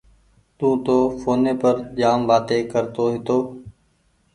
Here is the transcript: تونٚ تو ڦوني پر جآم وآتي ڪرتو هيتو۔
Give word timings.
تونٚ 0.57 0.77
تو 0.85 0.95
ڦوني 1.21 1.53
پر 1.61 1.75
جآم 1.99 2.19
وآتي 2.29 2.59
ڪرتو 2.71 3.03
هيتو۔ 3.13 3.37